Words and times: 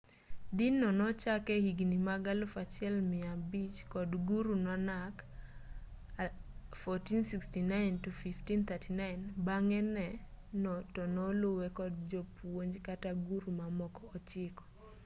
din 0.57 0.73
no 0.81 0.89
nochaki 0.99 1.51
e 1.57 1.59
higni 1.65 1.97
mag 2.07 2.21
1500 2.27 3.91
kod 3.93 4.09
guru 4.29 4.53
nanak 4.65 5.15
1469-1539. 6.83 9.33
bang'e 9.45 9.79
no 10.61 10.73
to 10.93 11.03
noluwe 11.15 11.67
kod 11.77 11.93
jopuonj 12.11 12.73
kata 12.87 13.09
guru 13.27 13.49
mamoko 13.59 14.01
ochiko 14.17 14.63